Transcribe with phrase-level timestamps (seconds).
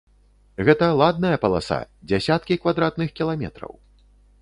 [0.69, 3.73] Гэта ладная паласа, дзясяткі квадратных кіламетраў.